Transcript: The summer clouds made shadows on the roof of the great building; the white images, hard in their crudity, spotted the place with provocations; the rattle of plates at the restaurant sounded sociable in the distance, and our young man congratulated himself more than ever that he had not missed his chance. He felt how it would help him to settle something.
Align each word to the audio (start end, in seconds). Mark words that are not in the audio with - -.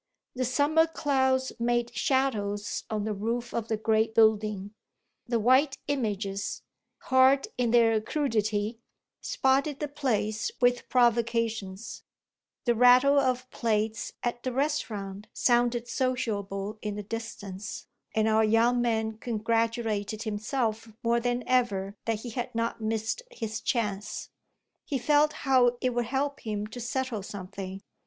The 0.33 0.45
summer 0.45 0.87
clouds 0.87 1.51
made 1.59 1.95
shadows 1.95 2.85
on 2.89 3.03
the 3.03 3.13
roof 3.13 3.53
of 3.53 3.67
the 3.67 3.77
great 3.77 4.15
building; 4.15 4.73
the 5.27 5.39
white 5.39 5.77
images, 5.87 6.63
hard 7.01 7.49
in 7.55 7.69
their 7.69 8.01
crudity, 8.01 8.79
spotted 9.21 9.79
the 9.79 9.87
place 9.87 10.49
with 10.59 10.89
provocations; 10.89 12.01
the 12.65 12.73
rattle 12.73 13.19
of 13.19 13.47
plates 13.51 14.13
at 14.23 14.41
the 14.41 14.51
restaurant 14.51 15.27
sounded 15.33 15.87
sociable 15.87 16.79
in 16.81 16.95
the 16.95 17.03
distance, 17.03 17.85
and 18.15 18.27
our 18.27 18.43
young 18.43 18.81
man 18.81 19.19
congratulated 19.19 20.23
himself 20.23 20.91
more 21.03 21.19
than 21.19 21.43
ever 21.45 21.95
that 22.05 22.21
he 22.21 22.31
had 22.31 22.55
not 22.55 22.81
missed 22.81 23.21
his 23.29 23.61
chance. 23.61 24.31
He 24.83 24.97
felt 24.97 25.31
how 25.45 25.77
it 25.79 25.91
would 25.93 26.05
help 26.05 26.39
him 26.39 26.65
to 26.65 26.79
settle 26.81 27.21
something. 27.21 27.83